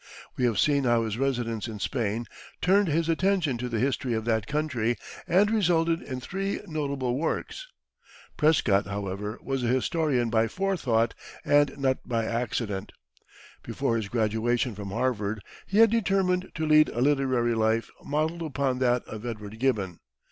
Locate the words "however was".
8.87-9.63